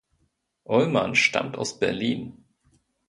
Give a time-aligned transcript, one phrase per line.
[0.63, 2.43] Ullmann stammt aus Berlin.